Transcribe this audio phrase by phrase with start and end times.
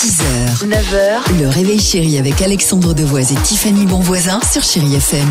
[0.00, 5.28] 6h, 9h, le réveil chéri avec Alexandre Devoise et Tiffany Bonvoisin sur Chérie FM.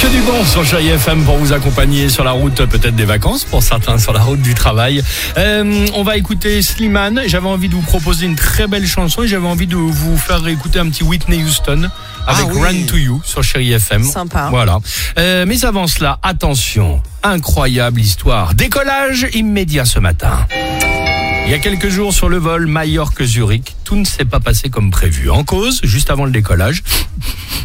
[0.00, 3.44] Que du bon sur Chérie FM pour vous accompagner sur la route peut-être des vacances,
[3.44, 5.02] pour certains sur la route du travail.
[5.36, 7.20] Euh, on va écouter Slimane.
[7.26, 10.48] J'avais envie de vous proposer une très belle chanson et j'avais envie de vous faire
[10.48, 11.90] écouter un petit Whitney Houston
[12.26, 12.62] avec Ah oui.
[12.62, 14.04] Run to You sur Chérie FM.
[14.04, 14.48] Sympa.
[14.50, 14.78] Voilà.
[15.18, 18.54] Euh, mais avant cela, attention, incroyable histoire.
[18.54, 20.46] Décollage immédiat ce matin.
[21.44, 24.90] Il y a quelques jours sur le vol Majorque-Zurich, tout ne s'est pas passé comme
[24.90, 25.28] prévu.
[25.28, 26.82] En cause, juste avant le décollage,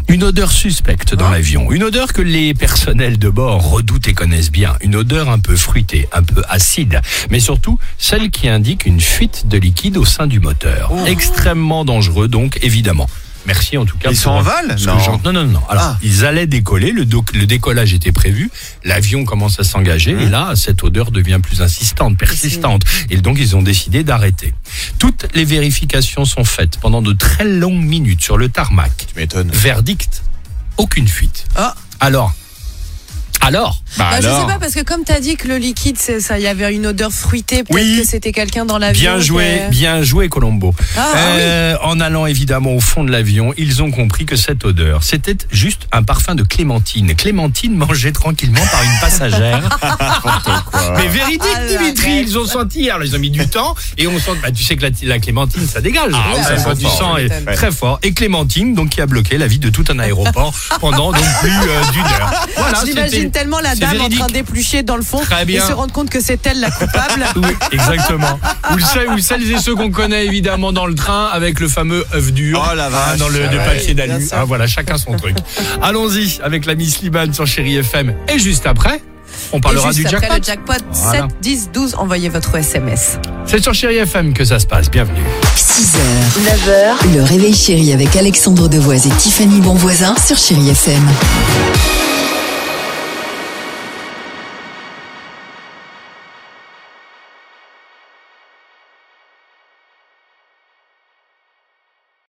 [0.09, 1.71] une odeur suspecte dans l'avion.
[1.71, 4.75] Une odeur que les personnels de bord redoutent et connaissent bien.
[4.81, 7.01] Une odeur un peu fruitée, un peu acide.
[7.29, 10.91] Mais surtout, celle qui indique une fuite de liquide au sein du moteur.
[11.05, 13.07] Extrêmement dangereux donc, évidemment.
[13.47, 14.09] Merci en tout cas.
[14.11, 15.19] Ils sont en que Non.
[15.23, 15.61] non, non, non.
[15.69, 15.97] Alors, Ah.
[16.03, 18.51] ils allaient décoller, le, doc- le décollage était prévu,
[18.83, 20.19] l'avion commence à s'engager, Mmh.
[20.19, 22.83] et là, cette odeur devient plus insistante, persistante.
[23.09, 24.53] Et donc, ils ont décidé d'arrêter.
[24.99, 28.91] Toutes les vérifications sont faites pendant de très longues minutes sur le tarmac.
[29.13, 29.49] Tu m'étonnes.
[29.51, 30.23] Verdict,
[30.77, 31.45] aucune fuite.
[31.55, 31.73] Ah.
[31.99, 32.35] Alors
[33.47, 35.95] Alors Bah, Bah, je alors sais pas parce que comme t'as dit que le liquide,
[35.97, 37.63] c'est ça, il y avait une odeur fruitée.
[37.63, 37.99] Peut-être Oui.
[38.01, 38.99] que c'était quelqu'un dans l'avion.
[39.13, 40.75] Bien joué, bien joué Colombo.
[40.97, 45.01] Ah, Euh, En allant évidemment au fond de l'avion, ils ont compris que cette odeur,
[45.03, 47.15] c'était juste un parfum de clémentine.
[47.15, 49.61] Clémentine mangée tranquillement par une passagère.
[50.97, 52.89] Mais véridique, Ah, Dimitri, ils ont senti.
[52.89, 54.31] Alors, ils ont mis du temps et on sent.
[54.41, 56.11] Bah, tu sais que la, la clémentine, ça dégage.
[56.13, 57.99] Ah oui, ça ça sent du fort, sang je très fort.
[58.03, 61.49] Et Clémentine, donc, qui a bloqué la vie de tout un aéroport pendant donc plus
[61.51, 62.33] euh, d'une heure.
[62.57, 64.19] Voilà, c'était- tellement la dame véridique.
[64.21, 67.25] en train d'éplucher dans le fond et se rendre compte que c'est elle la coupable.
[67.35, 68.39] Oui, exactement.
[68.73, 72.03] Ou, celles, ou celles et ceux qu'on connaît évidemment dans le train avec le fameux
[72.13, 73.01] œuf dur Oh la vache.
[73.13, 74.27] hein, dans le de Ouais, papier d'alu.
[74.31, 75.35] Ah, voilà, chacun son truc.
[75.83, 78.13] Allons-y avec la Miss Liban sur Chéri FM.
[78.33, 79.01] Et juste après,
[79.51, 80.73] on parlera et juste du après jackpot.
[80.73, 81.21] le jackpot, Voilà.
[81.29, 83.19] 7, 10, 12, envoyez votre SMS.
[83.45, 84.89] C'est sur Chéri FM que ça se passe.
[84.89, 85.21] Bienvenue.
[85.55, 85.97] 6h,
[86.43, 91.03] 9h, le réveil chéri avec Alexandre Devoise et Tiffany Bonvoisin sur Chérie FM.